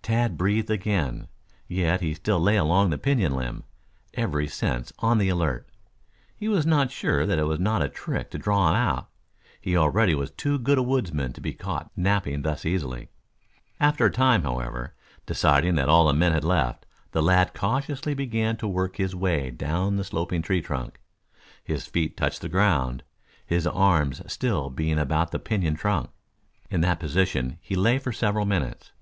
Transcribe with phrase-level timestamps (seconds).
[0.00, 1.28] Tad breathed again.
[1.68, 3.64] Yet he still lay along the pinon limb,
[4.14, 5.68] every sense on the alert.
[6.34, 9.10] He was not sure that it was not a trick to draw him out.
[9.60, 13.10] He already was too good a woodsman to be caught napping thus easily.
[13.78, 14.94] After a time, however,
[15.26, 19.50] deciding that all the men had left, the lad cautiously began to work his way
[19.50, 20.98] down the sloping tree trunk.
[21.62, 23.02] His feet touched the ground,
[23.44, 26.08] his arms still being about the pinon trunk.
[26.70, 28.92] In that position he lay for several minutes.